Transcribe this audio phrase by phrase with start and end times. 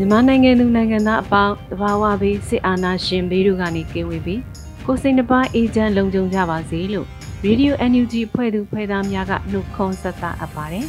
[0.00, 4.40] မြန်မာနိုင်ငံသူနိုင်ငံသားအပေါင်းတဘာဝဘေးစစ်အာဏာရှင်ဘေးတို့ကနေကင်းဝေးပြီး
[4.86, 7.06] ကိုစိတ်နှပါအေဂျင့်လုံခြုံကြပါစေလို့
[7.44, 10.86] Radio NUG ဖွဲ့သူဖွဲ့သားများကနှုတ်ခွန်းဆက်တာအပ်ပါတယ်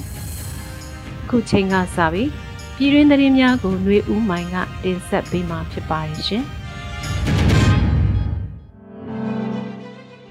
[1.29, 2.29] ။ခုချိန်ကစပြီး
[2.77, 6.43] ပြည်တွင်းသတင်းများကိုຫນွေဦးမိုင်ကတင်ဆက်ပေးမှာဖြစ်ပါတယ်ရှင်။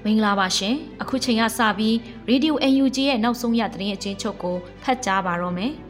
[0.03, 1.95] မင်္ဂလာပါရှင်။အခုချိန်ကစပြီး
[2.29, 5.73] Radio NUG ရဲ့နောက်ဆုံးရသတင်းအချင်းချုပ်ကိုဖတ်ကြားပါတော့မယ်။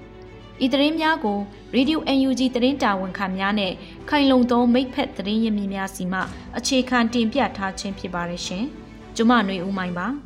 [0.66, 1.38] ဤသတင်းများကို
[1.76, 3.74] Radio UNG သတင်းတာဝန်ခံများနဲ့
[4.10, 6.20] ခိုင်လုံသောမိဖက်သတင်းရင်းမြစ်များစီမှ
[6.58, 8.64] အခြေခံတင်ပြထားခြင်းဖြစ်ပါတယ်ရှင်။
[9.16, 10.08] ကျမຫນွေဦးမိုင်းပါ။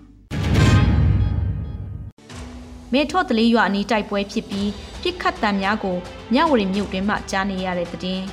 [2.93, 4.69] မေထော့တလေးရွာအနီးတိုက်ပွဲဖြစ်ပြီး
[5.01, 5.97] ပြစ်ခတ်တံများကို
[6.33, 8.23] မြဝရီမြို့တွင်မှကြားနေရတဲ့သတင်း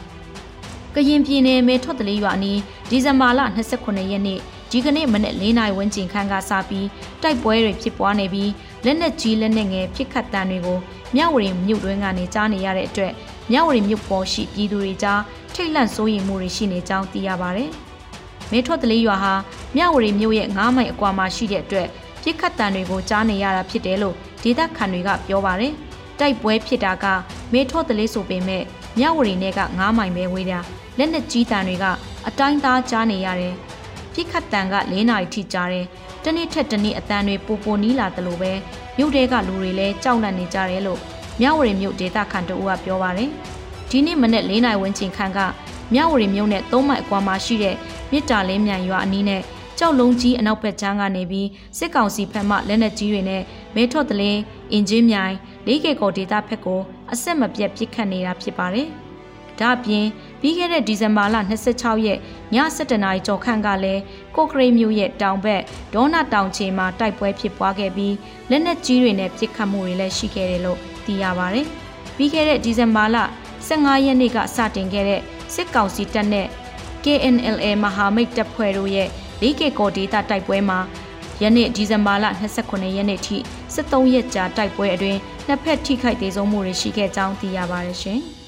[0.95, 2.59] ။ကရင်ပြည်နယ်မေထော့တလေးရွာအနီး
[2.91, 3.41] ဒီဇင်ဘာလ
[3.77, 4.39] 29ရက်နေ့
[4.71, 6.87] ဒီကနေ့မနက်၄နာရီဝန်းကျင်ခန့်ကစပြီး
[7.23, 8.51] တိုက်ပွဲတွေဖြစ်ပွားနေပြီး
[8.85, 10.79] လက်နက်ကြီးလက်နက်ငယ်ပြစ်ခတ်တံတွေကို
[11.17, 13.13] မြဝရီမြို့တွင်းကနေကြားနေရတဲ့အတွက်
[13.53, 15.21] မြဝရီမြို့ပေါ်ရှိပြည်သူတွေကြား
[15.55, 17.65] ထိတ်လန့်စိုးရိမ်မှုတွေရှိနေကြောင်းသိရပါဗျ။
[18.51, 19.35] မဲထွတ်တလေးရွာဟာ
[19.77, 21.89] မြဝရီမြို့ရဲ့9မိုင်အကွာမှာရှိတဲ့အတွက်
[22.23, 25.73] ပြစ်ခတ်တံတွေကိုကြားနေရတာဖြစ်တယ်လို့ဒေသခံတွေကပြောပါတယ်။
[26.19, 27.05] တိုက်ပွဲဖြစ်တာက
[27.53, 28.63] မဲထွတ်တလေးဆိုပေမဲ့
[28.99, 30.59] မြဝရီနယ်က9မိုင်ပဲဝေးတာ
[30.99, 31.85] လက်နက်ကြီးတံတွေက
[32.29, 33.55] အတိုင်းသားကြားနေရတယ်။
[34.15, 35.87] ပြစ်ခတ်တံက၄နာရီထိကြားတယ်။
[36.25, 38.53] တနေ့ထက်တနေ့အတန်တွေပိုပိုနီးလာတယ်လို့ပဲ
[38.97, 41.01] မြို့တဲကလူတွေလည်းကြောက်လန့်နေကြတယ်လို့
[41.41, 43.31] မြဝရီမြို့ဒေသခံတို့ကပြောပါတယ်။
[43.91, 45.39] ဒီနေ့မနေ့၄နိုင်ဝန်းကျင်ခန့်က
[45.95, 47.77] မြဝရီမြို့နဲ့၃မိုင်အကွာမှာရှိတဲ့
[48.13, 49.43] မြစ်တာလင်းမြန်ရွာအနီးနဲ့
[49.79, 51.49] ကြောက်လုံးကြီးအနောက်ဘက်ချမ်းကနေပြီး
[51.79, 53.43] စစ်ကောင်စီဖက်မှလက်နက်ကြီးတွေနဲ့
[53.75, 54.41] မဲထော့တလင်း
[54.73, 55.35] အင်ဂျင်မြိုင်
[55.67, 56.81] လေးကေကောဒေတာဖက်ကို
[57.13, 58.89] အဆက်မပြတ်ပစ်ခတ်နေတာဖြစ်ပါတယ်။
[59.59, 60.07] ဒါအပြင်
[60.41, 62.19] ပြီးခဲ့တဲ့ဒီဇင်ဘာလ26ရက်
[62.55, 64.03] ည7:00နာရီကျော်ခန့်ကလည်း
[64.37, 65.63] ကိုကရိတ်မြို့ရဲ့တောင်ဘက်
[65.95, 68.15] ဒေါနာတောင်ချေမှာတိုက်ပွဲဖြစ်ပွားခဲ့ပြီး
[68.51, 71.67] လက်နက်ကြီးတွေနဲ့ပစ်ခတ်မှုတွေလည်းရှိခဲ့တယ်လို့သိရပါတယ်။
[72.17, 73.17] ပြီးခဲ့တဲ့ဒီဇင်ဘာလ
[73.69, 75.21] 15ရက်နေ့ကစတင်ခဲ့တဲ့
[75.55, 76.47] စစ်ကောင်စီတပ်နဲ့
[77.05, 79.09] KNLA မဟာမိတ်တပ်ဖွဲ့တို့ရဲ့
[79.43, 80.79] ၄ကကောဒေတာတိုက်ပွဲမှာ
[81.43, 82.27] ယနေ့ဒီဇင်ဘာလ
[82.61, 83.37] 29ရက်နေ့ထိ
[83.75, 88.21] 73ရက်ကြာတိုက်ပွဲအတွင်းနှစ်ဖက်ထိခိုက်သေးဆုံးမှုတွေရှိခဲ့ကြောင်းသိရပါတယ်ရှင်။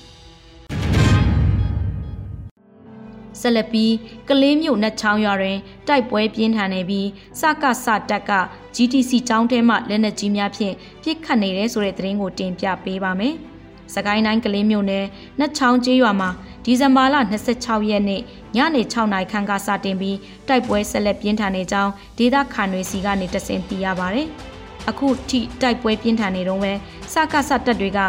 [3.43, 3.93] ဆက်လက်ပြီး
[4.29, 5.59] ကလေးမြို့နှက်ချောင်းရွာတွင်
[5.89, 7.09] တိုက်ပွဲပြင်းထန်နေပြီး
[7.41, 8.33] စကစတပ်က
[8.75, 13.35] GTC ကျောင်းထဲမှလက်နက်ကြီးများဖြင့်ပစ်ခတ်နေတဲ့ဆိုတဲ့သတင်းကိုတင်ပြပေးပါမယ်။
[13.95, 15.07] စကိုင်းတိုင်းကလေးမြို့နယ်
[15.39, 16.31] နှက်ချောင်းကျေးရွာမှာ
[16.65, 17.17] ဒီဇင်ဘာလ
[17.53, 18.21] 26ရက်နေ့
[18.57, 24.23] ညနေ6နာရီခန့်ကစတင်ပြီးတိုက်ပွဲဆက်လက်ပြင်းထန်နေကြောင်းဒေသခံတွေစီကနေတဆင်သိရပါဗျ။
[24.91, 26.73] အခုထိတိုက်ပွဲပြင်းထန်နေတော့ပဲ
[27.13, 28.01] စကစတပ်တွေက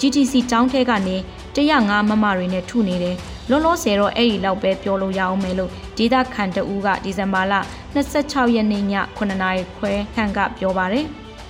[0.00, 1.16] GTC ကျောင်းထဲကနေ
[1.56, 3.16] 105မမတွေနဲ့ထုနေတယ်။
[3.48, 7.54] လွန်လို့ဆယ်တော့အဲ့ဒီလောက်ပဲပြောလို့ရအောင်မယ်လို့ဒေတာခန်တဦးကဒီဇင်ဘာလ
[7.94, 8.84] 26ရက်နေ့ည
[9.16, 11.06] 9နာရီခွဲခန့်ကပြောပါတယ်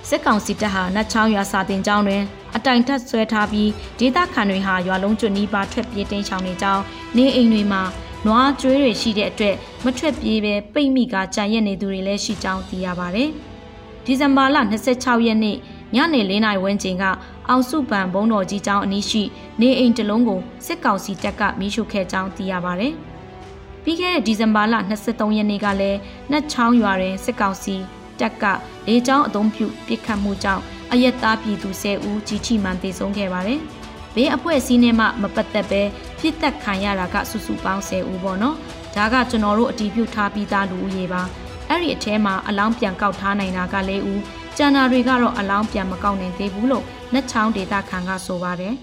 [0.09, 2.23] စစ်ကောင်စီတပ်ဟာနတ်ချောင်းရွာစာတင်ကျောင်းတွင်
[2.55, 3.69] အတိုင်ထက်ဆွဲထားပြီး
[3.99, 6.83] ဒေသခံတွေဟာရွာလုံးကျွနီးပါထွက်ပြေးတင်းချောင်နေကြောင်း
[7.17, 7.81] နေအိမ်တွေမှာ
[8.25, 9.55] နွားကျွေးတွေရှိတဲ့အတွက်
[9.85, 13.29] မထွက်ပြေးပဲပိတ်မိကကြံရက်နေသူတွေလည်းရှိကြောင်းသိရပါတယ်။
[14.05, 14.57] ဒီဇင်ဘာလ
[14.91, 15.57] 26ရက်နေ့
[15.95, 17.05] ညနေ၄နာရီဝန်းကျင်က
[17.49, 19.23] အောင်စုပံဘုံတော်ကြီးကျောင်းအနီးရှိ
[19.61, 22.87] နေအိမ်တလုံးကိုစစ်ကောင်စီတပ်ကမီးရှို့ခဲ့ကြောင်းသိရပါဗျ။
[23.83, 25.99] ပြီးခဲ့တဲ့ဒီဇင်ဘာလ23ရက်နေ့ကလည်း
[26.31, 27.75] နှက်ချောင်းရွာတွင်စစ်ကောင်စီ
[28.19, 28.45] တပ်က
[28.87, 33.59] လေကြောင်းအုံပြုပစ်ခတ်မှုကြောင့်အရက်သားပြည်သူ10ဦးကြီးချိမှန်သေဆုံးခဲ့ပါတယ်။
[34.15, 35.81] ဘေးအဖွဲ့အစည်းနဲ့မှမပတ်သက်ပဲ
[36.19, 38.55] ပြစ်တက်ခံရတာကစုစုပေါင်း10ဦးပေါ့နော်။
[38.95, 41.21] ဒါကကျွန်တော်တို့အတီးပြုတ်ထားပြီးသားလူဦးရေပါ။
[41.69, 44.19] အဲ့ဒီအထဲမှာအလောင်းပြန်ကောက်ထားနိုင်တာက၄ဦး
[44.59, 46.83] ကျန်တာတွေကတော့အလောင်းပြန်မကောက်နိုင်သေးဘူးလို့
[47.13, 48.73] နှက်ချောင်းဒေတာခံကဆိုပါတယ်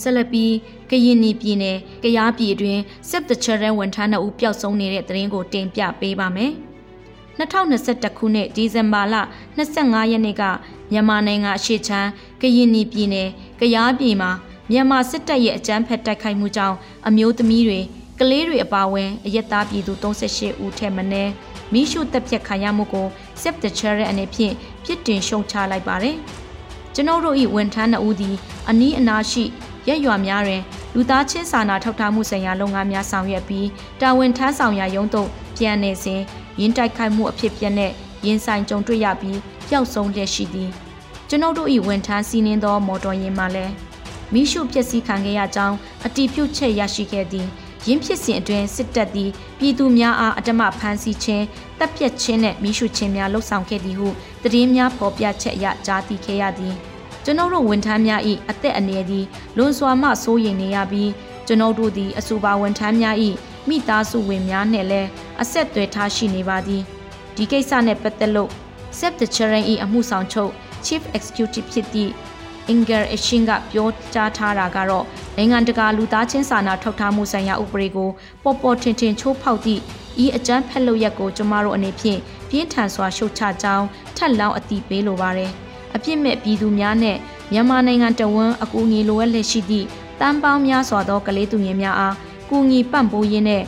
[0.00, 0.52] ဆက်လက်ပြီး
[0.90, 6.52] ကရင်နီပြည်နယ်ကရားပြည်အတွင်း Save the Children ဝန်ထမ်း2ဦးပျောက်ဆုံးနေတဲ့သတင်းကိုတင်ပြပေးပါမယ်။
[7.38, 9.14] 2021ခုနှစ်ဒီဇင်ဘာလ
[9.56, 10.42] 25ရက်နေ့က
[10.92, 12.08] မြန်မာနိုင်ငံအရှေ့ချမ်း
[12.42, 13.28] ကရင်ပြည်နယ်
[13.60, 14.30] ကရားပြည်မှာ
[14.70, 16.76] မြန်မာစစ်တပ်ရဲ့အကြမ်းဖက်တိုက်ခိုက်မှုကြောင့်
[17.08, 17.80] အမျိုးသမီးတွေ
[18.24, 21.32] ကလေးတွေအပါအဝင်အရက်သားပြည်သူ38ဦးထက်မနည်း
[21.72, 23.06] မိရှုတပ်ဖြတ်ခံရမှုကို
[23.40, 24.54] Save the Children အနေဖြင့်
[24.84, 26.16] ပြစ်တင်ရှုံချလိုက်ပါတယ်။
[26.94, 28.36] ကျွန်ုပ်တို့၏ဝန်ထမ်း2ဦးသည်
[28.68, 29.44] အနီးအနားရှိ
[29.88, 30.62] ရက်ရွာများတွင်
[30.94, 33.68] လူသားချင်းစာနာထောက်ထားမှုဆိုင်ရာလုပ်ငန်းများဆောင်ရွက်ပြီး
[34.00, 35.28] တာဝန်ထမ်းဆောင်ရာရုံးသို့
[35.58, 36.20] ပြန်နေစဉ်
[36.60, 37.92] ရင်းတိုက်ခိုက်မှုအဖြစ်ပြက်နဲ့
[38.26, 39.38] ရင်ဆိုင်ကြုံတွေ့ရပြီး
[39.68, 40.70] ပျောက်ဆုံးလျက်ရှိသည်
[41.28, 43.72] ကျွန်ုပ်တို့၏ဝန်ထမ်းစီးနင်းသောမော်တော်ယာဉ်မှလည်း
[44.32, 45.76] မိရှုပျက်စီးခံခဲ့ရကြောင်း
[46.06, 47.48] အတီးပြုတ်ချက်ရရှိခဲ့သည်
[47.86, 51.44] ရင်းဖြစ်စဉ်အတွင်းစစ်တပ်သည်ပြည်သူများအားအတမဖမ်းဆီးခြင်း
[51.78, 54.08] တပ်ပြတ်ခြင်းနဲ့မိရှုခြင်းများလှုပ်ဆောင်ခဲ့သည်ဟု
[54.42, 56.74] သတင်းများဖော်ပြချက်အရကြားသိခဲ့ရသည်
[57.24, 58.20] ကျွန်ုပ်တို့ဝန်ထမ်းများ၏
[58.50, 59.24] အသက်အန္တရာယ်သည်
[59.56, 61.10] လွန်စွာမှစိုးရိမ်နေရပြီး
[61.46, 63.16] ကျွန်ုပ်တို့သည်အဆိုပါဝန်ထမ်းများ၏
[63.68, 65.08] မိသားစုဝင်များနှင့်လည်း
[65.42, 66.82] အဆက်အသွယ်ထားရှိနေပါသည်
[67.36, 68.50] ဒီကိစ္စနှင့်ပတ်သက်လို့
[68.98, 70.52] Save the Children ၏အမှုဆောင်ချုပ်
[70.84, 72.12] Chief Executive ဖြစ်သည့်
[72.72, 75.04] Inger Eshin ကပြောကြားထားတာကတော့
[75.36, 78.10] နိုင်ငံတကာလူသားချင်းစာနာထောက်ထားမှုဆိုင်ရာဥပဒေကို
[78.42, 79.80] ပေါ်ပေါ်ထင်ထင်ချိုးဖောက်သည့်
[80.24, 83.86] ဤအကြမ်းဖက်လုပ်ရက်ကိုကျမတို့အနေဖြင့်ပြင်းထန်စွာရှုတ်ချကြောင်း
[84.16, 85.50] ထပ်လောင်းအတိပေးလိုပါတယ်။
[85.94, 87.16] အပြစ်မဲ့ပြည်သူများနဲ့
[87.52, 89.86] မြန်မာနိုင်ငံတဝန်းအကူအညီလိုအပ်လက်ရှိသည့်
[90.20, 92.14] တန်ပေါင်းများစွာသောကလေးသူငယ်များအား
[92.50, 93.64] ကူညီပံ့ပိုးရင်းနဲ့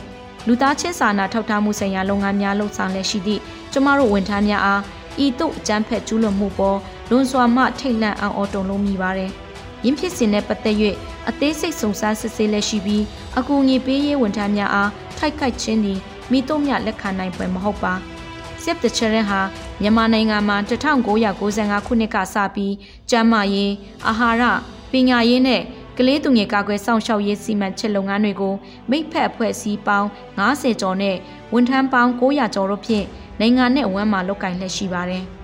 [0.47, 3.41] လူသားချင်းစာနာထောက်ထားမှုဆိုင်ရာလုပ်ငန်းများလှုပ်ဆောင်လက်ရှိသည့်
[3.71, 4.81] ကျမတို့ဝန်ထမ်းများအား
[5.25, 6.77] ဤသို့အကြမ်းဖက်ကျူးလွန်မှုပေါ်
[7.09, 9.31] လွန်စွာမှထိတ်လန့်အောင်အော်တုံလုံးမိပါတယ်။
[9.85, 10.77] ရင်းဖြစ်စဉ်နဲ့ပတ်သက်၍
[11.29, 13.03] အသေးစိတ်စုံစမ်းစစ်ဆေးလက်ရှိပြီး
[13.37, 15.99] အကူအညီပေးရေးဝန်ထမ်းများအားထိုက်ခိုက်ခြင်းသည်
[16.31, 17.93] မိတို့မြလက်ခံနိုင်ပွဲမဟုတ်ပါ။
[18.63, 19.41] Save the Children ဟာ
[19.81, 22.73] မြန်မာနိုင်ငံမှာ1995ခုနှစ်ကစပြီး
[23.09, 23.73] ကျန်းမာရေး
[24.07, 24.43] အာဟာရ
[24.91, 25.61] ပညာရေးနဲ့
[25.97, 28.53] ကလေးသူငယ်ကာကွယ်စောင့်ရှောက်ရေးစီမံချက်လုပ်ငန်းတွေကို
[28.89, 30.07] မိဖက်အဖွဲ့အစည်းပေါင်း
[30.39, 31.15] 90ကျော်နဲ့
[31.53, 33.05] ဝန်ထမ်းပေါင်း900ကျော်တို့ဖြင့်
[33.39, 35.25] နိုင်ငံနဲ့ဝမ်းမှာလုပ်ကင်လက်ရှိပါတယ်။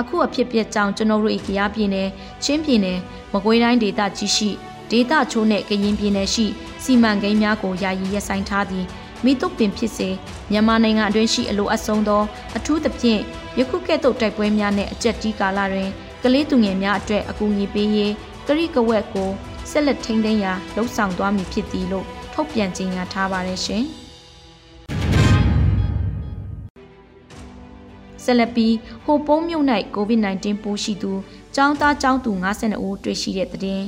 [0.00, 2.08] အခုအဖြစ်ပြက်ကြောင့်ကျွန်တော်တို့၏ကရားပြည်နယ်
[2.44, 2.98] ချင်းပြည်နယ်
[3.32, 4.50] မကွေးတိုင်းဒေသကြီးရှိ
[4.90, 6.46] ဒေသချိုးနဲ့ကရင်ပြည်နယ်ရှိ
[6.82, 8.86] စီမံကိန်းများကိုယာယီရပ်ဆိုင်းထားသည်
[9.24, 10.08] မိတုပ်ပင်ဖြစ်စေ
[10.50, 12.22] မြန်မာနိုင်ငံအတွင်းရှိအလိုအဆုံးသော
[12.56, 13.20] အထူးသဖြင့်
[13.58, 15.90] ယခုကဲ့သို့တိုက်ပွဲများနဲ့အကြက်တီးကာလတွင်
[16.22, 18.12] ကလေးသူငယ်များအတွက်အကူအညီပေးရေး
[18.46, 19.30] ကရိကဝက်ကို
[19.70, 23.86] ဆက်လက်ထိန်းသိမ်းရာလှုံ့ဆော်သွားမည်ဖြစ်သည်လို့ထုတ်ပြန်ကြေညာထားပါတယ်ရှင်။
[28.24, 28.74] ဆက်လက်ပြီး
[29.04, 29.64] ဟိုပုံးမြို့၌
[29.94, 31.12] ကိုဗစ် -19 ပိုးရှိသူ
[31.54, 33.82] ကျောင်းသားကျောင်းသူ52ဦးတွေ့ရှိတဲ့တဲ့တင်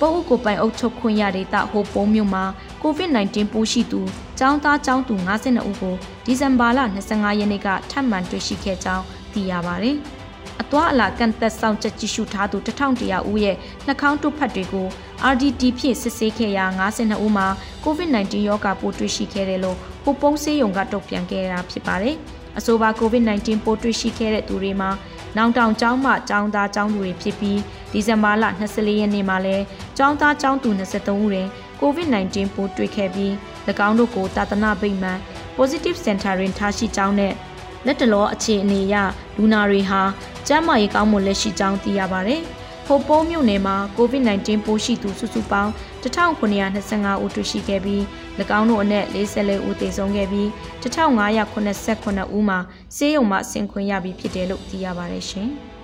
[0.00, 2.44] ပုတ်အုပ်ကိုပိုင်အုပ်ချုပ်ခွင့်ရဒေသဟိုပုံးမြို့မှာ
[2.82, 4.00] ကိုဗစ် -19 ပိုးရှိသူ
[4.38, 5.94] ကျောင်းသားကျောင်းသူ52ဦးကို
[6.24, 6.80] ဒီဇင်ဘာလ
[7.10, 9.98] 25ရက်နေ့ကထပ်မံတွေ့ရှိခဲ့ကြောင်းသိရပါတယ်။
[10.62, 13.56] အသွားအလာကန့်သက်ဆောင်ချက်ကြည့်ရှုထားသူ1100ဦးရဲ့
[13.86, 14.86] နှာခေါင်းတုပ်ဖတ်တွေကို
[15.32, 17.48] RDT ဖြင့်စစ်ဆေးခဲ့ရာ52ဦးမှာ
[17.84, 22.16] COVID-19 ရောဂါပိုးတွေ့ရှိခဲ့တယ်လို့ဟိုပုံးဆေးရုံကတုံ့ပြန်ခဲ့တာဖြစ်ပါတယ်။
[22.58, 24.90] အဆိုပါ COVID-19 ပိုးတွေ့ရှိခဲ့တဲ့သူတွေမှာ
[25.36, 27.58] နောင်တောင်ကျောင်းမှကျောင်းသားကျောင်းသူတွေဖြစ်ပြီး
[27.92, 29.56] ဒီဇင်ဘာလ24ရက်နေ့မှာလဲ
[29.96, 31.48] ကျောင်းသားကျောင်းသူ23ဦးတွင်
[31.80, 33.32] COVID-19 ပိုးတွေ့ခဲ့ပြီး၎
[33.88, 35.18] င်းတို့ကိုတာသနာဗိမာန်
[35.56, 37.32] Positive Center တွင်ထားရှိကြောင်းနဲ့
[37.86, 38.94] လက်တလောအခြေအနေအရ
[39.36, 40.02] လူနာတွေဟာ
[40.46, 42.42] ကျန်းမာရေးကောင်းမွန်လက်ရှိကြောင်းသိရပါတယ်။
[42.86, 45.70] ဖိုပိုးမြို့နယ်မှာ COVID-19 ပိုးရှိသူစုစုပေါင်း
[46.02, 48.02] 1925ဦးတွေ့ရှိခဲ့ပြီး၎
[48.58, 50.48] င်းတို့အနက်44ဦးသေဆုံးခဲ့ပြီး
[50.82, 52.58] 1589ဦးမှာ
[52.96, 55.50] ဆေးရုံမှဆင်ခွင့်ရပြီးဖြစ်တယ်လို့သိရပါတယ်ရှင်။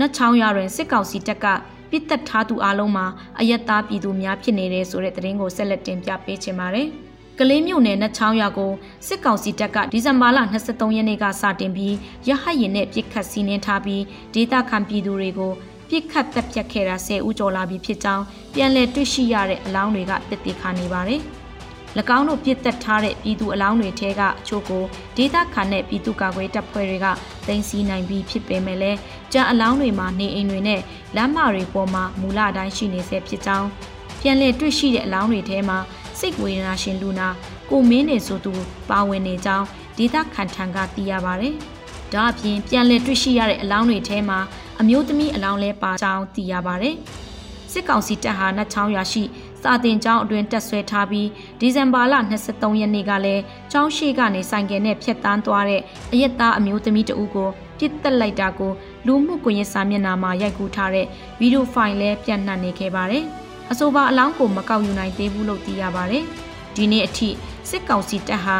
[0.00, 1.46] နတ်ချောင်းရွာတွင်စစ်ကောင်စီတပ်က
[1.90, 3.06] ပြစ်တက်ထားသူအလုံးမှာ
[3.40, 6.88] အယက်သားပြည်သူများဖြစ်နေတဲ့ဆိုတဲ့သတင်းကိုဆက်လက်တင်ပြပေးချင်ပါတယ်။
[7.38, 8.72] ကလေးမြို့နယ်နဲ့ချောင်းရွာကို
[9.06, 11.94] စစ်ကောင်စီတပ်ကဒီဇင်ဘာလ23ရက်နေ့ကစတင်ပြီး
[12.28, 14.02] ရဟတ်ရင်နဲ့ပြစ်ခတ်စီးနင်းထားပြီး
[14.34, 15.52] ဒေသခံပြည်သူတွေကို
[15.88, 18.24] ပြစ်ခတ်တပ်ဖြတ်ခဲ့တာ10ဦးကျော်လာပြီဖြစ်ကြောင်း
[18.54, 21.20] ပြန်လည်တွေ့ရှိရတဲ့အလောင်းတွေကတည်တည်ခါနေပါတယ်။၎
[22.18, 24.84] င်းတို့ပြစ်တက်ထားတဲ့ပြည်သူအလောင်းတွေထဲကအချို့ကို
[25.16, 27.06] ဒေသခံနဲ့ပြည်သူ့ကာကွယ်တပ်ဖွဲ့တွေက
[27.46, 28.98] တင်စီနိုင်ပြီးဖြစ်ပေမဲ့လည်း
[29.32, 30.80] ကြံအလောင်းတွေမှာနေအိမ်တွေနဲ့
[31.16, 33.68] လမ်းမတွေပေါ်မှာမူလအတိုင်းရှိနေဆဲဖြစ်ကြောင်း
[34.20, 35.78] ပြန်လည်တွေ့ရှိတဲ့အလောင်းတွေထဲမှာ
[36.18, 37.28] စိတ်ဝေဒနာရှင်လူနာ
[37.70, 38.52] ကိုမင်းနေဆိုသူ
[38.90, 39.66] ပါဝင်နေကြောင်း
[39.98, 41.50] ဒေသခံထံကသိရပါဗျ။
[42.12, 44.38] ဒါအပြင်ပြန်လည်တွေ့ရှိရတဲ့အလောင်းတွေထဲမှာ
[44.80, 46.90] အမျိုးသမီးအလောင်းလဲပါကြောင်းသိရပါဗျ။
[47.72, 49.22] စစ်ကောင်စီတပ်ဟာနတ်ချောင်းရွာရှိ
[49.62, 51.28] စာတင်ကျောင်းအတွင်းတက်ဆွဲထားပြီး
[51.60, 52.14] ဒီဇင်ဘာလ
[52.46, 53.42] 23ရက်နေ့ကလည်း
[53.72, 58.72] ကျောင်းရှိကနေဆိုင်ကယ်နဲ့ဖျက်တမ်းသွားတဲ့အရက်သားအမျိုးသမီးတဦးကိုပြစ်တက်လိုက်တာကို
[59.06, 61.06] လူမှုကွန်ရက်စာမျက်နှာမှာရိုက်ကူးထားတဲ့
[61.40, 63.24] ဗီဒီယိုဖိုင်လည်းပြန့်နှံ့နေခဲ့ပါတယ်။
[63.70, 66.24] အဆိုပါအလောင်းကိုမကောက်ယူနိုင်သေးဘူးလို့သိရပါတယ်။
[66.76, 67.28] ဒီနေ့အထိ
[67.70, 68.56] စစ်ကောင်စီတပ်ဟာ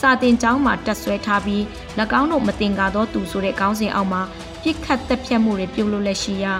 [0.00, 1.62] စာတင်ကျောင်းမှာတက်ဆွဲထားပြီး၎
[2.20, 4.22] င်းတို့မတင်ကားသောသူဆိုတဲ့ခေါင်းစဉ်အောက်မှာ
[4.62, 6.54] ပြစ်ခတ်တက်ဖြတ်မှုတွေပြုလုပ်လက်ရှိရာ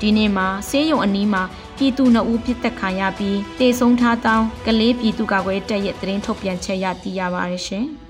[0.00, 1.42] ဒီနေ့မှာဆေးရုံအနီးမှာ
[1.76, 7.86] ပြည်သူနှုတ်ဦးပြစ်တက်ခံရပြီးတေဆုံးထားတောင်းကလေးပြည်သူ့ကာကွယ်တပ်ရဲ့သတင်းထုတ်ပြန်ချက်ရသိရပါတယ်ရှင်။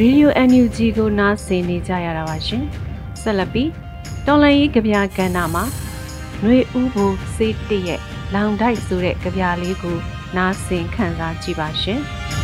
[0.00, 2.64] Radio NUG ကိုနားဆင်နေကြရတာပါရှင်။
[3.22, 3.70] ဆက်လက်ပြီး
[4.26, 5.64] တော်လန်ကြီးကြပြကဏ္ဍမှာ
[6.40, 7.04] ຫນွေဥဘူ
[7.36, 8.00] စေးတရဲ့
[8.34, 9.98] လောင်တိုက်ဆိုတဲ့ကြပြလေးကို
[10.36, 12.00] နားဆင်ခံစားကြည့်ပါရှင်။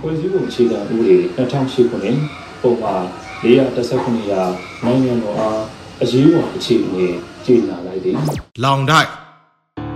[0.00, 2.18] ဖွဲ့စည်းပုံအခြေခံဥပဒေ2008ခုနှစ်
[2.62, 2.94] ပုံမှာ
[3.42, 4.42] 419ရာ
[4.84, 5.60] နိုင်ငံတော်အား
[6.02, 7.06] အရေးပေါ်အခြေအနေ
[7.44, 8.16] ကြေညာလိုက်သည်
[8.64, 9.08] လောင်တိုက်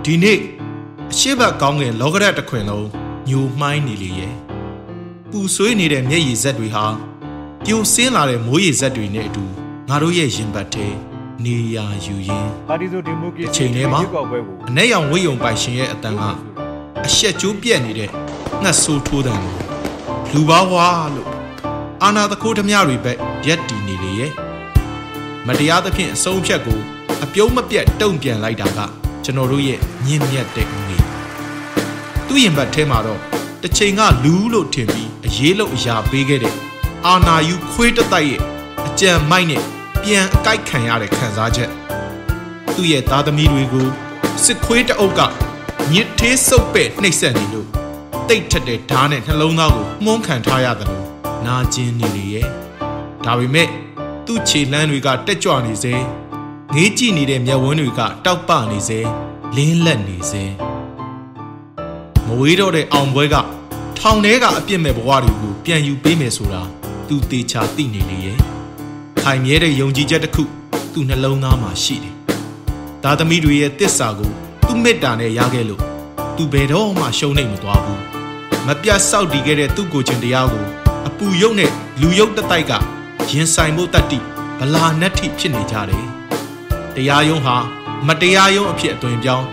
[0.05, 0.39] ဒီနေ့
[1.11, 2.87] အရှိတ်ကောင်းကင်လောကရက်တစ်ခွင်လုံး
[3.29, 4.33] ညိုမှိုင်းနေလေရဲ့
[5.29, 6.85] ပူဆွေးနေတဲ့မျက်ရည်ဇက်တွေဟာ
[7.65, 9.45] ပြိုဆင်းလာတဲ့မိုးရည်ဇက်တွေနဲ့အတူ
[9.89, 16.23] ငါတို့ရဲ့ရင်ဘတ်ထဲ နေရာယူရင်းပါတီစုဒီမိုကရေစီအချိန်ထဲမှာရွေးကောက်ပွဲကိုအ내ရောင်ဝိယုံပိုင်ရှင်ရဲ့အတန်က
[17.05, 18.09] အရှက်ကျိုးပြက်နေတဲ့
[18.63, 19.59] ငှက်ဆိုးထိုးတယ်လို့
[20.33, 21.29] လူပါဝါလို့
[22.03, 23.11] အာနာတခိုးဓမြတွေပဲ
[23.47, 24.31] ရက်တီနေလေရဲ့
[25.47, 26.79] မတရားသဖြင့်အဆုံးဖြတ်ကို
[27.23, 28.79] အပြုံးမပြတ်တုံ့ပြန်လိုက်တာက
[29.23, 30.97] ကျွန်တော်တို့ရဲ့ညင်မြတ်တဲ့ငွေ
[32.27, 33.19] သူ့ရင်ဘတ်ထဲမှာတော့
[33.61, 36.55] တစ်ချိန်ကလူလို့ထင်ပြီးအရေးလို့အရာပေးခဲ့တဲ့
[37.07, 38.41] အာနာယူခွေးတတိုက်ရဲ့
[38.87, 39.63] အကြံမိုက်နဲ့
[40.05, 41.69] ပြန်အကိုက်ခံရတဲ့ခံစားချက်
[42.75, 43.87] သူ့ရဲ့သားသမီးတွေကို
[44.43, 45.21] စစ်ခွေးတအုပ်က
[45.93, 47.67] ညစ်သေးစုပ်ပဲ့နှိပ်စက်နေလို့
[48.29, 51.05] တိတ်ထက်တဲ့ဓားနဲ့နှလုံးသားကိုမှုန်းခံထားရတယ်လို့
[51.45, 52.47] နာကျင်နေလေရဲ့
[53.25, 53.69] ဒါပေမဲ့
[54.25, 55.93] သူ့ခြေလှမ်းတွေကတက်ကြွနေစေ
[56.75, 58.99] ငေးကြည့်နေတဲ့မျက်ဝန်းတွေကတောက်ပနေစေ
[59.55, 60.43] လင်းလက်နေစေ
[62.25, 63.35] မဝေးတော့တဲ့အောင်ပွဲက
[63.99, 66.61] ထောင်ထဲကအပြစ်မဲ့ဘဝတွေကိုပြန်ယူပေးမယ်ဆိုတာ
[67.07, 68.54] သူတေချာသိနေလေရဲ့
[69.27, 70.43] ခိုင်မြဲတဲ့ယုံကြည်ချက်တစ်ခု
[70.93, 72.15] သူ့နှလုံးသားမှာရှိတယ်
[73.03, 74.31] သားသမီးတွေရဲ့တစ္ဆာကို
[74.67, 75.81] သူ့မေတ္တာနဲ့ရခဲ့လို့
[76.35, 78.01] သူဘယ်တော့မှရှုံးနိုင်မသွားဘူး
[78.67, 80.65] မပြတ်စောက်တည်ခဲ့တဲ့သူ့ကိုယ်ချင်းတရားကို
[81.07, 82.73] အပူရုပ်နဲ့လူရုပ်တစ်တိုက်က
[83.29, 84.19] ရင်ဆိုင်မှုတတ်တိ
[84.59, 86.05] ဗလာနတ်ထိဖြစ်နေကြတယ်
[86.95, 87.55] တရားယုံဟာ
[88.07, 89.45] မတရားယုံအဖြစ်အသွင်ပြောင်း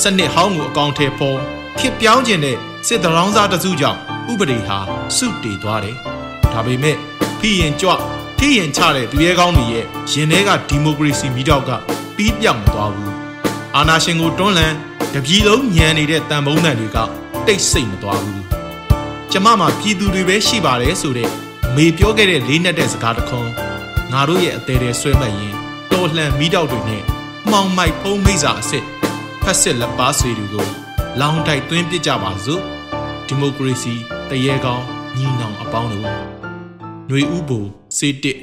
[0.00, 1.38] စနစ်ဟောင်းကိုအကောင့်ထဲပေါ်
[1.78, 3.98] ခစ်ပြောင်းခြင်းတဲ့စစ်တရောင်းစားတစုကြောင့်
[4.30, 4.78] ဥပဒေဟာ
[5.16, 5.96] စုတည်သွားတယ်
[6.52, 6.96] ဒါပေမဲ့
[7.38, 7.92] ဖိရင်ကြွ
[8.46, 11.70] ထိရင်ချတဲ့သူရဲကောင်းတွေရဲ့ရင်ထဲကဒီမိုကရေစီမိတော့က
[12.16, 13.14] ပြီးပြောက်မသွားဘူး
[13.76, 14.74] အာနာရှင်ကိုတွန်းလှန်
[15.14, 16.98] တပြည်လုံးညံနေတဲ့တန်ဖုံးတန်တွေက
[17.46, 18.44] တိတ်ဆိတ်မသွားဘူး
[19.32, 21.30] ကျမမှာပြည်သူတွေပဲရှိပါတယ်ဆိုတဲ့
[21.76, 23.50] မေပြောခဲ့တဲ့လေးနဲ့တဲ့စကားတခွန်း
[24.12, 25.54] ငါတို့ရဲ့အသေးသေးဆွဲမှတ်ရင်
[25.92, 27.02] တော်လှန်မိတော့တွေနဲ့
[27.50, 28.84] မှောင်မိုက်ဖုံးမိစာအစ်စ်
[29.42, 30.66] ဖက်စစ်လက်ပါဆွေတွေကို
[31.20, 32.62] လောင်တိုက်သွင်းပစ်ကြပါစို့
[33.26, 33.94] ဒီမိုကရေစီ
[34.30, 34.84] တရေကောင်း
[35.16, 36.43] ညီနောင်အပေါင်းတို့
[37.08, 37.58] ຫນွေဥပူ
[37.98, 38.38] စေတစ်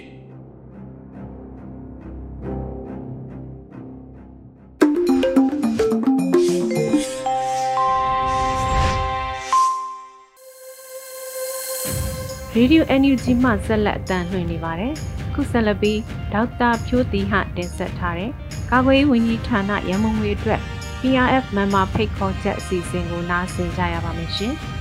[12.55, 14.93] ရေဒီယို NUG မှဆက်လက်အတန်းလွှင့်နေပါတယ်။
[15.33, 15.99] ခုဆက်လက်ပြီး
[16.33, 18.31] ဒေါက်တာဖြိုးတီဟတင်ဆက်ထားတဲ့
[18.71, 20.59] ကာကွယ်ရေးဝန်ကြီးဌာနရန်မုံငွေအတွက်
[20.99, 24.55] PRF မြန်မာဖိတ်ခေါ်ချက်အစီအစဉ်ကိုနားဆင်ကြရပါမယ်ရှင်။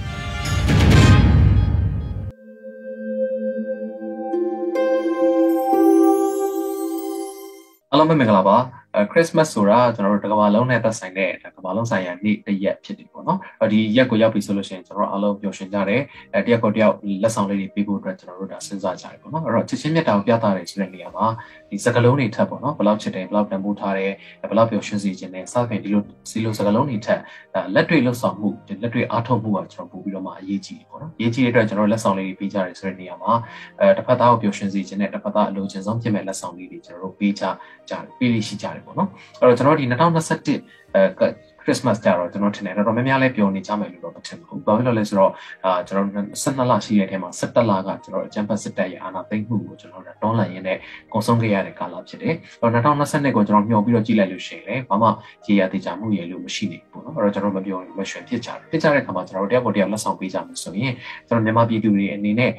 [8.00, 8.79] အားလုံးပဲမင်္ဂလာပါအဲ
[9.10, 16.02] ခရစ်မတ်ဆိုတာကျွန်တော်တို့တစ်ကမ္ဘာလုံးနဲ့သက်ဆိုင်တဲ့တစ်ကမ္ဘာလုံးဆိုင်ရာနေ့တစ်ရက်ဖြစ်တယ်ပေါ့နော်အဲဒီရက်ကိုရောက်ပြီဆိုလို့ရှိရင်ကျွန်တော်တို့အားလုံးပျော်ရွှင်ကြတယ်
[16.34, 21.26] အဲတယောက်ကိုတယောက်လက်ဆောင်လေးတွေပေးဖို့အတွက်ကျွန်တော်တို့ဒါစဉ်းစားကြတယ်ပေါ့နော်အဲ့တော့ချစ်ချင်းမြတ်တာကိုပြသတယ်ဆိုတဲ့နေရာမှာ
[21.70, 24.12] ဒီစကလုံးတွေထပ်ပေါ့နော်ဘယ်လောက်ချစ်တယ်ဘယ်လောက်တန်ဖိုးထားတယ်
[24.50, 27.20] ဘယ်လောက်ပျော်ရွှင်စေခြင်းနဲ့စသဖြင့်ဒီလိုစီလိုစကလုံးတွေထပ်
[27.54, 33.32] ဒါလက်တွေ့လှုပ်ဆောင်မှုဒီလက်တွေ့အားထုတ်မှုကကျွန်တော်ပို့ပြီးတော့မှအရေးကြီးတယ်ပေါ့နော်အရေးကြီးတဲ့အတွက်ကျွန်တော်တို့လက်ဆောင်လေးတွေပေးကြတယ်ဆိုတဲ့နေရာမှာ
[33.80, 37.44] အဲတစ်ဖက်သားကိုပျော်ရွှင်စေခြင်းနဲ့တစ်ဖက်သားအလိုချင်ဆုံးဖြစ်မဲ့လက်ဆောင်လေးတွေကျွန်တော်တို့ပေးကြ
[37.90, 39.08] ကြတယ်ပေးလိရှိကြတယ်ပေါ့နော်
[39.38, 41.28] အဲ့တော့ကျွန်တော်ဒီ2021အဲ
[41.64, 45.32] ခရစ်စမတ်ကြတော့ကျွန်တော်ထင်တယ်တော်တော်များများလဲပြောနေကြမယ်လို့တော့မထင်ဘူး။ဘာဖြစ်လို့လဲဆိုတော့
[45.64, 46.08] အာကျွန်တော်
[46.42, 50.78] 12လရှိတဲ့ထဲမှာ17လကကျွန်တော်အကြံဖတ်စစ်တပ်ရဲ့အာဏာသိမ်းမှုကိုကျွန်တော်တွန်းလှန်ရင်းနဲ့
[51.12, 55.08] ကုန်ဆုံးခဲ့ရတဲ့ကာလဖြစ်တယ်။အဲ့တော့2022ကိုကျွန်တော်မျှော်ပြီးတော့ကြည့်လိုက်လို့ရှိရင်လည်းဘာမှ
[55.46, 60.94] ရေရာတေချာမှုရေလို့မရှိနေဘူးပေါ့နော်။အဲ့တော့ကျွန်တော်မပြောမရွှင်ဖြစ်ကြတယ်။ဖြစ်ကြတဲ့အခါမှာကျွန်တော်တယောက်ကိုတယောက်လက်ဆောင်ပေးကြမယ်ဆိုရင်
[61.28, 62.52] ကျွန်တော်မြန်မာပြည်သူတွေအနေနဲ့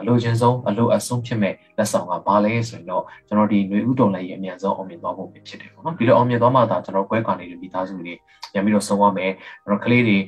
[0.00, 8.14] အလိုချင်ဆုံးအလိုအဆုံးဖြစ်မဲ့လက်ဆောင်ကဘာလဲဆိုရင်တော့ကျွန်တော်ဒီຫນွေဥတုံလိုက်ရဲ့အမြန်ဆုံးအောင်မြင်သွားဖို့ဖြစ်တယ်ပေါ့နော်။ဒီလိုအောင်မြင်သွားမှသာကျွန်တော်ကွဲကွာနေတဲ့မိသားစုတွေ
[8.52, 9.30] ပြန်ပြီးတော့ဆုံးသွားမယ်။
[9.64, 10.18] ကျွန်တော်ကလေးတွေ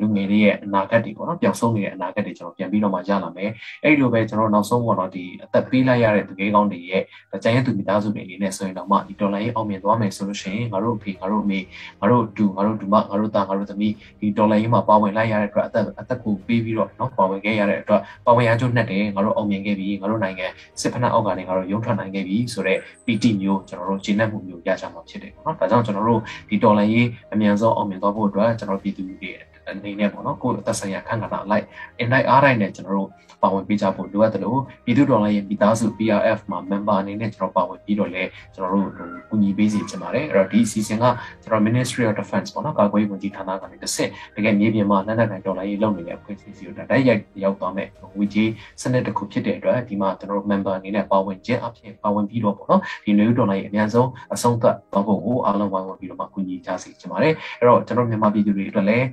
[0.00, 3.50] လူငယ်တွေရဲ့အနာဂတ်တွေပေါ့နော်။ပျောက်ဆုံးနေတဲ့အနာဂတ်တွေကျွန်တော်ပြန်ပြီးတော့မှရလာမယ်။
[3.84, 7.02] အဲ့ဒီလိုပဲကျွန်တော်နောက်ဆုံးပေါ့နော်ဒီအသက်ပေးလိုက်ရတဲ့သူငယ်ကောင်းတွေရဲ့
[7.44, 11.60] ကြံရတဲ့သူမိသားစုတွေအနေနဲ့ဆိုရင်တော့မှဒီဒေါ်လာရေးအောင်မြင်သွားမယ်ဆိုလို့ရှိရင်ငါတို့အဖေငါတို့အမေ
[12.00, 20.46] ငါတို့ဒူငါတို့ဒူမငါတို့သားငါတို့သမီးဒီဒေါ်လာရေးမှာပါဝင်လိုက်ရတဲ့အတွက်အသက်အသက်ကိုပေးပြီးတော့နော်ပါဝင်ခဲ့ရတဲ့အတွက်ပါဝင်အားကျိုးနဲ့တယ်ငါတို့အောင်မြင်ခဲ့ပြီငါတို့နိုင်ငံ
[20.80, 29.30] စစ်ဖက်နှက်အောက်ကနေငါတို့ရုံးထွက်နိုင်ခဲ့ပြီဆိုတော့ PT မျိုးကျွန်တော်တို့ဂျင်းနဲ့မှုမျိုးရကြမှာဖြစ်တယ်နော်ဒါကြောင့်ကျွန်တော်တို့ဒီဒေါ်လာရေးအမြန်မြန်ဆုံးအောင်မြင်သွားဖို့အတွက်ကျွန်တော်ပြည်သူတွေ
[29.70, 31.64] အနေနဲ့ပေါ့နော်ကိုယ်အသက်ဆိုင်ရာခန့်ကဏ္ဍလိုက်
[31.98, 33.08] အင်လိုက်အားတိုင်းနဲ့ကျွန်တော်တို့
[33.42, 38.92] ပါဝင်ပေးကြဖို့လိုအပ်တယ်လို့ပြည်သူ့တော်လှန်ရေးမိသားစု PRF မှာ member အနေနဲ့ကျွန်တော်ပါဝင်ပြီးတော့လည်းကျွန်တော်တို့
[39.28, 41.04] ကူညီပေးစီချင်ပါတယ်အဲ့တော့ဒီ season က
[41.42, 48.50] ကျွန်တော် Ministry of Defense ပေါ့နော်ကာကွယ်ရေးဝန်ကြီးဌာနကနေတစ်ဆင့်တကယ်မြေပြင်မှာလက်နက်ကိုင်တော်လှန်ရေးလုပ်နေတဲ့အဖွဲ့အစည်းစီကိုတိုက်ရိုက်ရောက်သွားမယ်ဝီကြီး
[48.82, 59.06] စနစ်တစ်ခုဖြစ်တဲ့အတွက်ဒီမှာကျွန်တော်တို့ member အနေနဲ့ပါဝင်ခြင်းအဖြစ်ပါဝင်ပြီးတော့ပေါ့နော်ဒီနေဦးတော်လှန်ရေးအများဆုံးအဆုံးသတ်သွားဖို့ကိုအားလုံးဝိုင်းဝန်းပြီးတော့မှကူညီကြစီချင်ပါတယ်အဲ့တော့ကျွန်တော်မြန်မာပြည်သူတွေအတွက်လည်း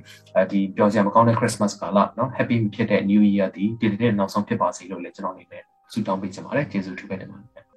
[0.52, 7.72] ဒီပျော်စရာမကောင်းတဲ့ Christmas ကာလနော် Happy ဖြစ်တဲ့ New Year ဒီဒီတဲ့နောက်ဆုံးဖြစ်ပါစေလို့လည်းကျွန်တော်အနေနဲ့ဆုတောင်းပေးချင်ပါတယ်ကျေးဇူးထူးပဲတင်ပါတယ်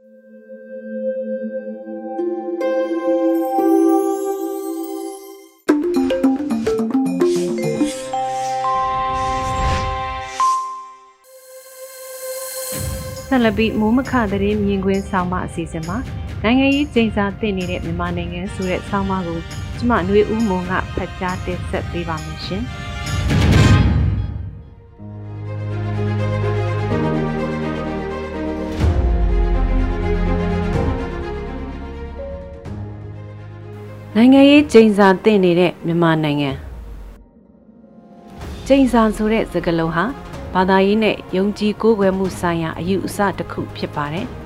[13.29, 15.97] ဆက်လက်ပြီးမိုးမခတဲ့မြင်ကွင်းဆောင်းပါအစီအစဉ်မှာ
[16.47, 19.39] နိုင်ငံရေးကျင်းစာတင်နေတဲ့မြန်မာနိုင်ငံဆိုတဲ့ဆောင်းပါကို
[19.77, 22.63] ကျမຫນွေဦးမွန်ကဖတ်ကြားတင်ဆက်ပေးပါမယ်ရှင်။
[34.15, 36.49] နိုင်ငံရေးကျင်းစာတင်နေတဲ့မြန်မာနိုင်ငံ
[38.67, 40.05] ကျင်းစာဆိုတဲ့စကားလုံးဟာ
[40.53, 44.27] ဘာသာရေးနဲ့ယုံကြည်ကိုးကွယ်မှုဆိုင်ရာအယူအဆတစ်ခုဖြစ်ပါတယ်။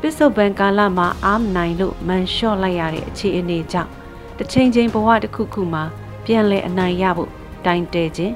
[0.00, 3.90] ပစ္စုပန်ကာလမှာအားမနိုင်လို့မန်လျှော့လိုက်ရတဲ့အခြေအနေကြောင့်
[4.38, 5.84] တစ်ချိန်ချိန်ဘဝတစ်ခုခုမှာ
[6.24, 7.30] ပြန်လည်အနိုင်ရဖို့
[7.66, 8.34] တိုင်တဲခြင်း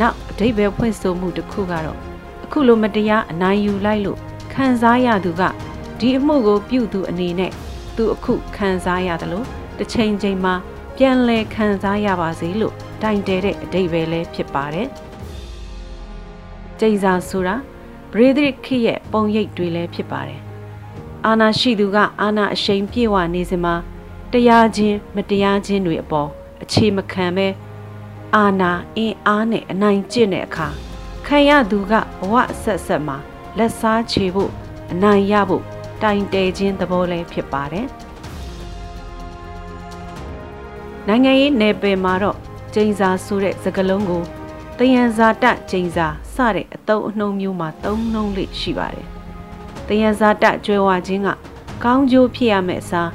[0.00, 1.98] နောက်အတိတ်ပဲဖွင့်ဆိုမှုတစ်ခုကတော့
[2.44, 4.18] အခုလိုမတရားအနိုင်ယူလိုက်လို့
[4.52, 5.42] ခံစားရသူက
[6.00, 7.52] ဒီအမှုကိုပြုသူအနေနဲ့
[7.96, 9.46] သူအခုခံစားရတယ်လို့
[9.78, 10.54] တစ်ချိန်ချိန်မှာ
[10.96, 14.88] ပြန်လည်ခံစားရပါစေလို့တိုင်တဲတဲ့အတိတ်ပဲလည်းဖြစ်ပါတယ်။
[16.78, 17.56] ကျိန်စာဆိုတာ
[18.12, 20.40] ဘရေဒရစ်ခရဲ့ပုံရိပ်တွေလည်းဖြစ်ပါတယ်။
[21.26, 23.74] အာနာရှိသူကအာနာအရှိန်ပြေဝနေစမှာ
[24.32, 26.28] တရားချင်းမတရားချင်းတွေအပေါ်
[26.62, 27.48] အခြေမခံပဲ
[28.36, 30.68] အာနာအင်းအားနဲ့အနိုင်ကျင့်တဲ့အခါ
[31.26, 33.16] ခံရသူကဘဝဆက်ဆက်မှာ
[33.58, 34.50] လက်စားချေဖို့
[34.92, 35.64] အနိုင်ရဖို့
[36.02, 37.86] တိုင်တဲခြင်းသဘောလည်းဖြစ်ပါတယ်။
[41.08, 42.38] နိုင်ငံရေးနယ်ပယ်မှာတော့
[42.74, 44.22] ကျိန်စာဆိုတဲ့စကားလုံးကို
[44.78, 49.08] တယံဇာတကျိန်စာစတဲ့အတုံးအနှုံမျိုးမှာသုံးနှုံးလေးရှိပါတယ်။
[49.92, 51.28] တယံဇာတကျွဲဝခြင်းက
[51.84, 53.10] ကောင်းကျိုးဖြစ်ရမယ့်အစား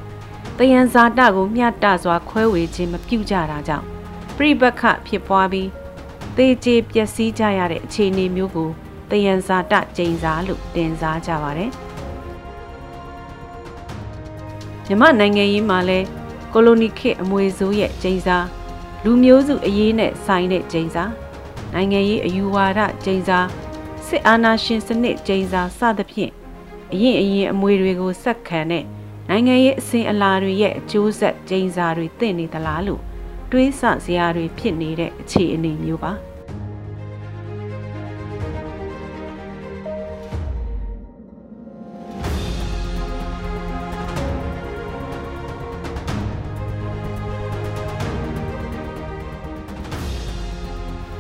[0.58, 3.86] တယံဇာတကိုမျှတစွာခွဲဝေခြင်းမပြုကြတာကြောင့်
[4.38, 5.70] ပြိပခဖြစ်ပွားပြီး
[6.36, 8.70] သေကျေပျက်စီးကြရတဲ့အခြေအနေမျိုးကို
[9.12, 11.72] တယံဇာတကျိန်စာလို့တင်စားကြပါတယ်။
[14.86, 16.00] မြမနိုင်ငံရေးမှာလဲ
[16.54, 18.38] ကိုလိုနီခေတ်အမွေဆိုးရဲ့ကျိန်စာ
[19.04, 21.04] လူမျိုးစုအရေးနဲ့ဆိုင်တဲ့ကျိန်စာ
[21.74, 23.40] နိုင်ငံရေးအယူဝါဒကျိန်စာ
[24.08, 26.32] စစ်အာဏာရှင်စနစ်ကျိန်စာစသဖြင့်
[26.94, 28.84] အရင်အရင်အမွေတွေကိုစက်ခံတဲ့
[29.30, 33.02] နိုင်ငံရေးအစဉ်အလာတွေရဲ့အကျိုးဆက်ကျိန်စာတွေတင့်နေသလားလို့
[33.52, 36.14] တွေးဆစရာတွေဖြစ်နေတဲ့အခြေအနေမျိုးပါ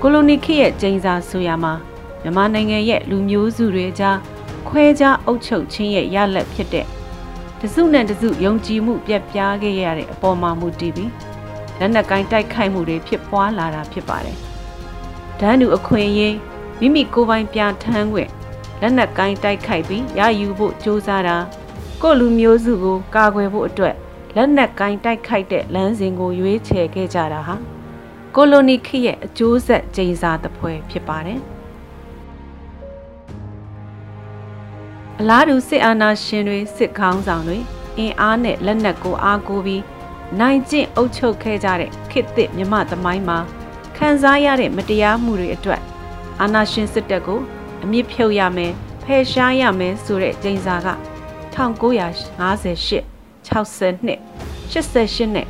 [0.01, 1.73] ကိုလိုနီခေတ်ရဲ့ကျင်းစာဆိုရမှာ
[2.21, 4.17] မြန်မာနိုင်ငံရဲ့လူမျိုးစုတွေကြား
[4.67, 6.85] ခွဲခြားအုပ်ချုပ်ခြင်းရဲ့ရလဒ်ဖြစ်တဲ့
[7.61, 11.11] တစုနဲ့တစုယုံကြည်မှုပြတ်ပြားခဲ့ရတဲ့အပေါ်မှာမူတည်ပြီး
[11.79, 14.37] လက်နက်ကိုင်းတိုက်ခိုက်မှုတွေဖြစ်ပွားလာတာဖြစ်ပါတယ်။
[15.39, 16.35] ဒန်းတူအခွင့်အရေး
[16.79, 18.29] မိမိကိုယ်ပိုင်ပြဋ္ဌာန်းခွင့်
[18.81, 21.37] လက်နက်ကိုင်းတိုက်ခိုက်ပြီးရယူဖို့ကြိုးစားတာ
[22.01, 23.95] ကိုလူမျိုးစုကိုကာကွယ်ဖို့အတွက်
[24.35, 27.55] လက်နက်ကိုင်းတိုက်ခိုက်တဲ့လမ်းစဉ်ကိုရွေးချယ်ခဲ့ကြတာဟာ
[28.35, 31.41] ကိုလိုနီခေတ်ရဲ့အကျိုးဆက်ကျိန်စာတစ်ပွဲဖြစ်ပါတယ်။
[35.21, 37.57] အလားတူစစ်အာဏာရှင်တွေစစ်ခေါင်းဆောင်တွေ
[37.97, 39.83] အင်အားနဲ့လက်နက်ကိုအားကိုးပြီး
[40.39, 43.37] နိုင်ကျင့်အုပ်ချုပ်ခဲ့ကြတဲ့ခေတ်သစ်မြမသမိုင်းမှာ
[43.97, 45.81] ခံစားရတဲ့မတရားမှုတွေအတွက်
[46.41, 47.39] အာဏာရှင်စစ်တပ်ကို
[47.83, 48.71] အမြင့်ဖြုတ်ရမယ်
[49.03, 50.87] ဖယ်ရှားရမယ်ဆိုတဲ့ကျိန်စာက
[51.55, 53.03] 1958
[53.49, 54.19] 60နှစ်
[54.71, 55.47] 88နဲ့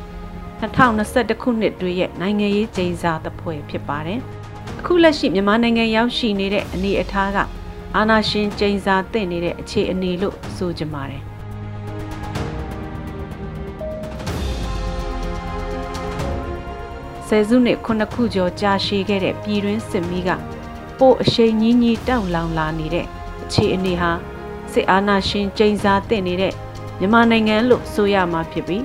[0.60, 4.20] 2021ခုနှစ်တွေရဲ့နိုင်ငံရေးကျိန်စာသဖွယ်ဖြစ်ပါတယ်။
[4.78, 7.38] အခုလက်ရှိမြန်မာနိုင်ငံရောက်ရှိနေတဲ့အနေအထားက
[7.96, 11.22] အာနာရှင်ကျိန်စာတင့်နေတဲ့အခြေအနေလို့ဆိုကြပါတယ်
[17.28, 20.30] ဆယ်စုနှစ်ခုနှစ်ခုကျော်ကြာရှည်ခဲ့တဲ့ပြည်တွင်းစစ်မီးက
[20.98, 23.06] ပို့အရှိန်ကြီးကြီးတောက်လောင်လာနေတဲ့
[23.44, 24.10] အခြေအနေဟာ
[24.72, 26.54] စစ်အာဏာရှင်ကျိန်စာတင့်နေတဲ့
[26.98, 28.84] မြန်မာနိုင်ငံလို့ဆိုရမှာဖြစ်ပြီး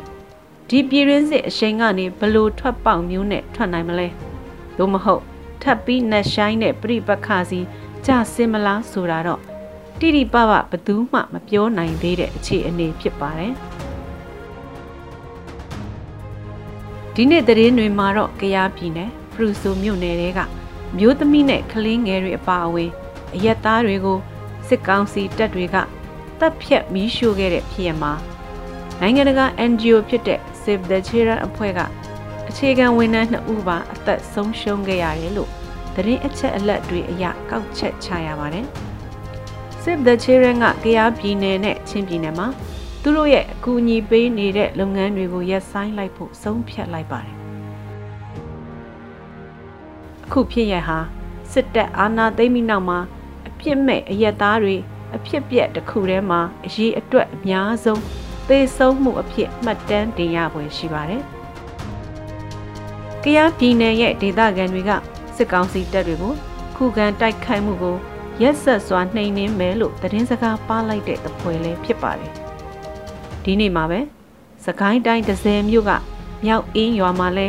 [0.69, 4.07] ဒီပြည်တွင်းစစ်အရှိန်ကနေဘလို့ထွက်ပေါက်မျိုးနဲ့ထွက်နိုင်မလဲ
[4.77, 5.23] သို့မဟုတ်
[5.61, 7.59] ထပ်ပြီးနှက်ဆိုင်တဲ့ပြိပခါစီ
[8.05, 9.41] ကြစင်မလားဆိုတာတော့
[9.99, 13.53] တိတိပပဘသူမှမပြောနိုင်သေးတဲ့အခြေအနေဖြစ်ပါတယ်
[17.13, 20.39] ဒီနေ့သတင်းတွေမှာတော့ကြရားပြည်နယ်ဖရူဆိုမြို့နယ်တွေက
[20.97, 22.91] မျိုးသမီးနဲ့ကလေးငယ်တွေအပါအဝင်
[23.35, 24.17] အရက်သားတွေကို
[24.67, 25.75] စစ်ကောင်စီတပ်တွေက
[26.39, 28.13] တပ်ဖြတ်မီးရှို့ခဲ့တဲ့ဖြစ်ရမှာ
[28.99, 31.79] နိုင်ငံတကာ NGO ဖြစ်တဲ့ Save the Children အဖွဲ့က
[32.49, 35.51] အခြေခံဝန်ထမ်း2ဦးပါအသက်ဆုံးရှုံးခဲ့ရတယ်လို့
[35.95, 38.65] သတင်းအချက်အလက်တွေအရကောက်ချက်ချရပါတယ်။
[39.81, 42.47] Save the Children ကကရားပြည်နယ်နဲ့ချင်းပြည်နယ်မှာ
[43.01, 47.35] သူတို့ရဲ့အကူအညီပေးနေတဲ့လုပ်ငန်းတွေကိုရပ်ဆိုင်းလိုက်ဖို့ဆုံးဖြတ်လိုက်ပါတယ်။
[50.25, 50.97] အခုဖြစ်ရဟာ
[51.51, 52.99] စစ်တပ်အာဏာသိမ်းပြီးနောက်မှာ
[53.47, 54.75] အပြစ်မဲ့အရက်သားတွေ
[55.15, 58.01] အဖြစ်ပြက်တစ်ခုထဲမှာအရေးအတွက်အများဆုံး
[58.47, 61.23] သေဆုံးမှုအဖြစ်မှတ်တမ်းတင်ရပွဲရှိပါတယ်။
[63.23, 64.91] ကယားပြည်နယ်ရဲ့ဒေသခံတွေက
[65.35, 66.33] စစ်ကောင်စီတပ်တွေကို
[66.75, 67.97] ခုခံတိုက်ခိုက်မှုကို
[68.41, 72.31] ရက်ဆက်စွာနှိမ်နင်းမယ်လို့သတင်းစကားပါလိုက်တဲ့သပွဲလေးဖြစ်ပါတယ်။
[73.43, 73.99] ဒီနေ့မှာပဲ
[74.65, 75.91] စကိုင်းတိုင်းဒဇယ်မြို့က
[76.45, 77.47] မြောက်အင်းရွာမှာလဲ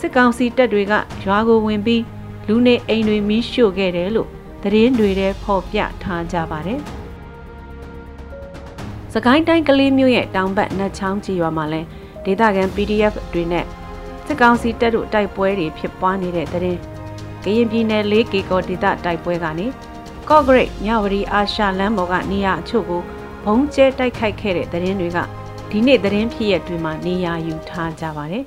[0.00, 0.94] စစ်ကောင်စီတပ်တွေက
[1.26, 2.02] ရွာကိုဝင်ပြီး
[2.46, 4.28] လူနေအိမ်တွေမီးရှို့ခဲ့တယ်လို့
[4.62, 6.80] သတင်းတွေထဲဖော်ပြထားကြပါတယ်။
[9.12, 11.80] စကိုင်းတိုင်းကလေးမြို့ရဲ့တောင်ဘက်နှက်ချောင်းကြီးရွာမှာလဲ
[12.24, 13.64] ဒေသခံ PDF တွေနဲ့
[14.26, 16.95] စစ်ကောင်စီတပ်တို့တိုက်ပွဲတွေဖြစ်ပွားနေတဲ့တဲ့
[17.46, 19.66] ကရင်ပြည်နယ်၄ကီကောဒေသတိုက်ပွဲကနေ
[20.28, 23.02] ကော့ဂရိတ်မြဝတီအာရှလမ်းပေါ်ကနေရာအချို့ကို
[23.44, 25.18] ဘုံကျဲတိုက်ခိုက်ခဲ့တဲ့သတင်းတွေက
[25.70, 28.44] ဒီနေ့သတင်းဖြစ်ရက်တွေမှာနေရာယူထားကြပါတယ်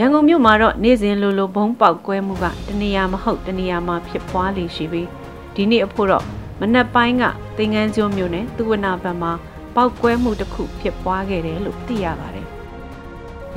[0.00, 5.08] ရန်ကုန်မြို့မှာတော့နေ့စဉ်လိုလိုဘုံပေါက်ကွဲမှုကတနေရာမဟုတ်တနေရာမှာဖြစ်ပွားလေရှိပြီး
[5.54, 6.24] ဒီနေ့အဖို့တော့
[6.60, 7.24] မနက်ပိုင်းက
[7.56, 9.32] သင်္ကန်းကျွန်းမြို့နယ်သူဝနာဘက်မှာ
[9.74, 12.37] ပောက်ကွဲမှုတစ်ခုဖြစ်ပွားခဲ့တယ်လို့သိရပါတယ်။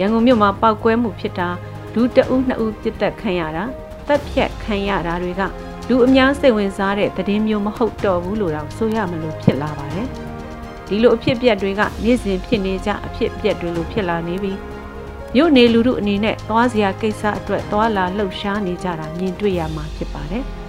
[0.01, 1.49] ရန်ကုန်မြို့မှာပောက်ကွဲမှုဖြစ်တာ
[1.93, 3.63] လူတအုပ်နှစ်ဦးပြစ်တက်ခံရတာ
[4.07, 5.41] တပ်ဖြတ်ခံရတာတွေက
[5.87, 10.07] လူအများစိတ်ဝင်စားတဲ့သတင်းမျိုးမဟုတ်တော့ဘူးလို့တော့ဆိုရမလို့ဖြစ်လာပါတယ်။
[10.87, 14.57] ဒီလိုအဖြစ်အပျက်တွေကနေ့စဉ်ဖြစ်နေကြအဖြစ်အပျက်တွေလိုဖြစ်လာနေပြီး
[15.35, 20.45] မြို့နေလူတို့အနေနဲ့သွားစရာကိစ္စအတွက်သွားလာလှုပ်ရှားနေကြတာမြင်တွေ့ရမှာဖြစ်ပါတယ်။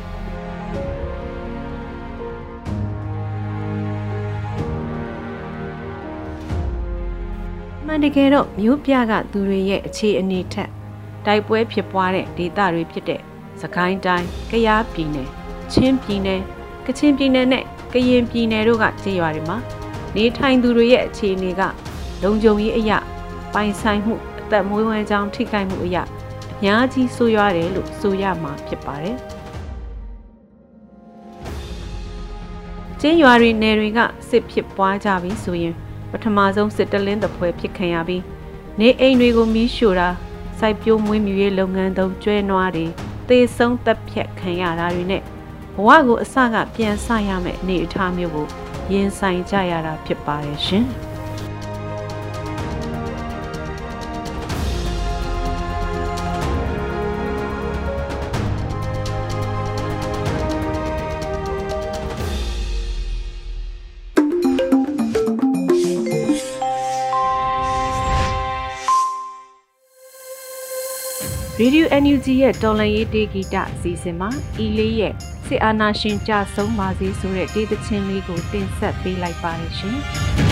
[8.02, 10.70] တကယ်တော့မြို့ပြကသူတွေရဲ့အခြေအနေထက်
[11.26, 13.20] တိုက်ပွဲဖြစ်ပွားတဲ့ဒေသတွေဖြစ်တဲ့
[13.60, 15.28] စကိုင်းတိုင်း၊ကယားပြည်နယ်၊
[15.72, 16.40] ချင်းပြည်နယ်၊
[16.86, 19.58] ကချင်ပြည်နယ်နဲ့ကရင်ပြည်နယ်တို့ကကျေးရွာတွေမှာ
[20.16, 21.62] နေထိုင်သူတွေရဲ့အခြေအနေက
[22.22, 22.98] လုံခြုံရေးအရာ
[23.54, 26.02] ပိုင်ဆိုင်မှုအသက်မွေးဝမ်းကြောင်းထိခိုက်မှုအရာ
[26.58, 29.16] အများကြီးဆိုးရွားတယ်လို့ဆိုရမှာဖြစ်ပါတယ်။
[33.00, 35.76] ကျင်းရွာတွေနယ်တွေကစစ်ဖြစ်ပွားကြပြီဆိုရင်
[36.12, 38.22] ပထမဆုံးစစ်တလင်းတပွဲဖြစ်ခံရပြီး
[38.80, 40.08] နေအိမ်တွေကိုမီးရှို့တာ
[40.58, 42.86] စိုက်ပျိုးမွေးမြူရေးလုပ်ငန်းသုံးကျွဲနွားတွေ
[43.28, 45.22] သေဆုံးတပ်ဖြတ်ခံရတာတွေနဲ့
[45.76, 48.46] ဘဝကိုအစကပြန်ဆရမယ့်အနေအထားမျိုးကို
[48.92, 50.86] ရင်ဆိုင်ကြရတာဖြစ်ပါတယ်ရှင်။
[71.62, 75.14] Radio NUG ရဲ့တော်လန်ရေးတေဂီတအစီအစဉ်မှာအီလေးရဲ့
[75.46, 79.98] စစ်အာဏာရှင်ကြဆုံးပါစေဆိုတဲ့တေးသချင်းလေးကိုတင်ဆက်ပေးလိုက်ပါရရှင်။။
[80.38, 80.51] ငါ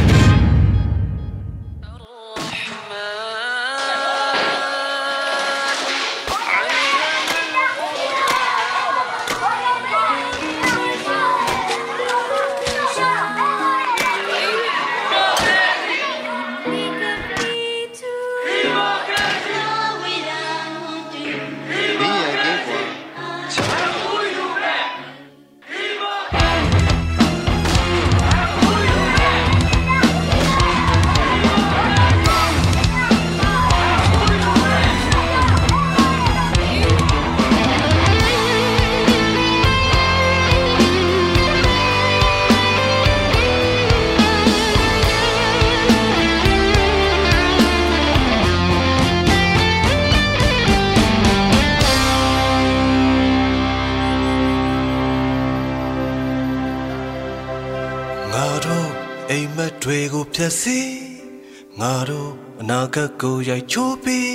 [62.63, 64.35] အနာဂတ်ကိုရိုက်ချိုးပြီး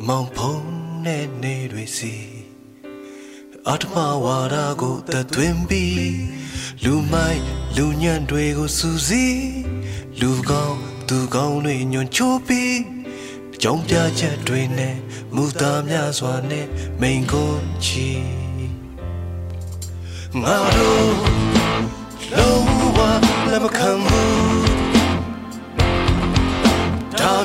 [0.00, 0.64] အမောင်ဖုံး
[1.06, 2.16] တဲ့နေတွေစီ
[3.68, 6.18] အတ္တမဝါဒကိုတသွင်းပြီး
[6.84, 7.40] လူမိုက်
[7.76, 9.42] လူညံ့တွေကိုစူးစီး
[10.20, 12.80] လူကောင်းသူကောင်းတွေညွန်ချိုးပြီး
[13.62, 14.96] ကြောင်ပြချက်တွေနဲ့
[15.34, 16.66] မူသားများစွာနဲ့
[17.00, 18.10] မိန်ကွန်းချီ
[20.42, 21.12] ငါတို့
[22.32, 22.64] လုံး
[22.96, 22.98] ဝ
[23.50, 24.39] လက်မခံဘူး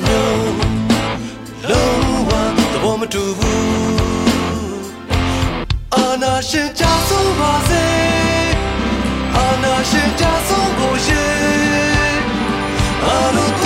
[0.04, 0.54] မျိုး
[1.70, 2.32] လုံးဝ
[2.72, 3.66] သဘောမတူဘူး
[5.94, 7.86] အာနာရှင်ကြဆုံးပါစေ
[9.36, 12.20] အာနာရှင်ကြဆုံးကိုရှင်
[13.06, 13.65] အာရုံ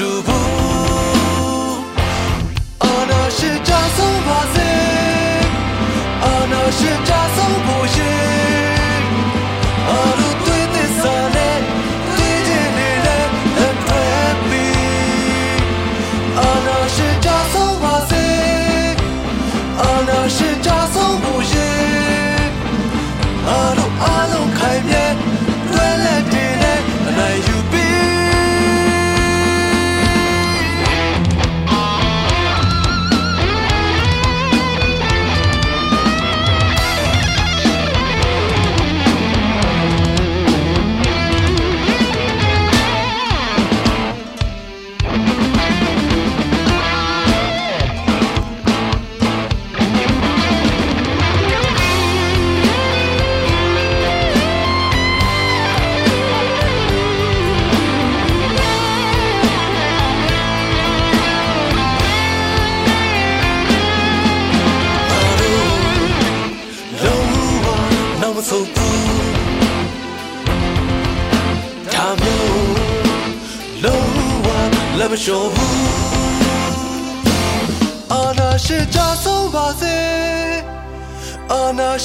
[0.00, 0.49] သဘော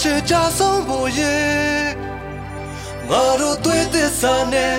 [0.08, 1.36] ရှင်ကြဆုံးဖို့ရေ
[3.10, 4.76] ငါတို့တွေ့သစ္စာနဲ့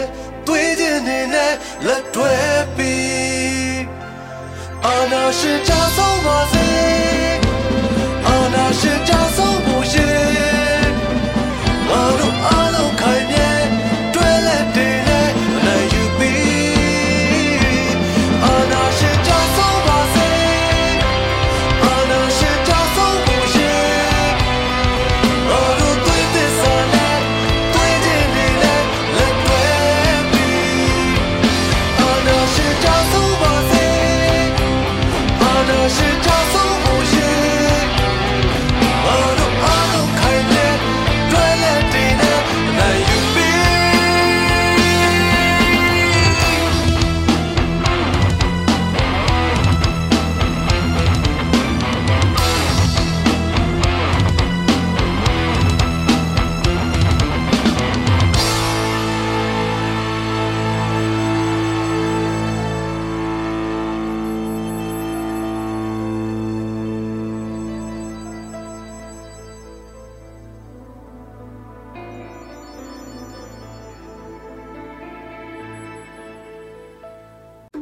[0.47, 1.53] တွေ့ခြင်းနေနဲ့
[1.87, 2.35] လက်တွဲ
[2.77, 3.83] ပြီး
[4.85, 6.69] အာနာရှင်ကြဆုံးပါစေ
[8.27, 9.46] အာနာရှင်ကြဆုံး